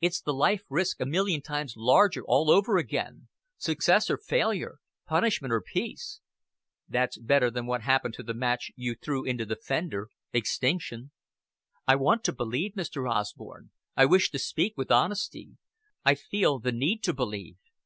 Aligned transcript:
It's 0.00 0.22
the 0.22 0.32
life 0.32 0.62
risk 0.70 1.02
a 1.02 1.04
million 1.04 1.42
times 1.42 1.74
larger 1.76 2.24
all 2.26 2.50
over 2.50 2.78
again 2.78 3.28
success 3.58 4.08
or 4.08 4.16
failure, 4.16 4.78
punishment 5.06 5.52
or 5.52 5.60
peace." 5.60 6.20
"That's 6.88 7.18
better 7.18 7.50
than 7.50 7.66
what 7.66 7.82
happened 7.82 8.14
to 8.14 8.22
the 8.22 8.32
match 8.32 8.70
you 8.74 8.94
threw 8.94 9.22
into 9.22 9.44
the 9.44 9.56
fender 9.56 10.08
extinction." 10.32 11.10
"I 11.86 11.96
want 11.96 12.24
to 12.24 12.32
believe. 12.32 12.72
Mr. 12.72 13.06
Osborne, 13.14 13.70
I 13.98 14.06
wish 14.06 14.30
to 14.30 14.38
speak 14.38 14.78
with 14.78 14.90
honesty. 14.90 15.58
I 16.06 16.14
feel 16.14 16.58
the 16.58 16.72
need 16.72 17.02
to 17.02 17.12
believe. 17.12 17.56